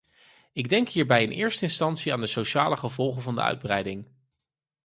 [0.53, 4.07] Ik denk hierbij in eerste instantie aan de sociale gevolgen van de uitbreiding.